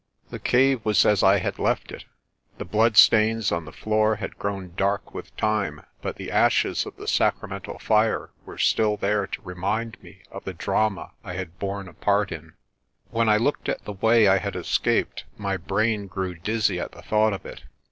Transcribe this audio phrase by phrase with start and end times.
[0.31, 2.05] The cave was as I had left it.
[2.57, 7.07] The bloodstains on the floor had grown dark with time but the ashes of the
[7.07, 11.93] sacramental fire were still there to remind me of the drama I had borne a
[11.93, 12.53] part in.
[13.11, 17.03] When I looked at the way I had escaped my brain grew dizzy at the
[17.03, 17.61] thought of it.